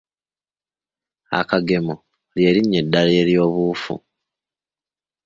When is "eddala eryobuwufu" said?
2.83-3.95